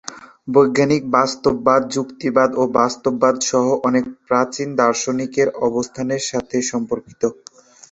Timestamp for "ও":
2.55-2.73